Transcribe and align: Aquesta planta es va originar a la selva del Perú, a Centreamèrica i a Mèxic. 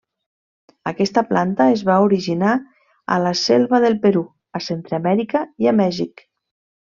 Aquesta 0.91 1.21
planta 1.31 1.67
es 1.73 1.83
va 1.89 1.97
originar 2.05 2.55
a 3.17 3.19
la 3.25 3.35
selva 3.43 3.81
del 3.85 3.99
Perú, 4.07 4.25
a 4.61 4.65
Centreamèrica 4.69 5.43
i 5.65 5.71
a 5.73 5.77
Mèxic. 5.85 6.27